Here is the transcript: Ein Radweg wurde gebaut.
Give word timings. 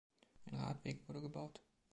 Ein 0.45 0.55
Radweg 0.55 1.07
wurde 1.07 1.21
gebaut. 1.21 1.61